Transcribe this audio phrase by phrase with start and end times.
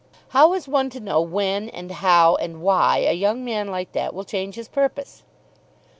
[0.29, 4.15] "How is one to know when and how and why a young man like that
[4.15, 5.21] will change his purpose?"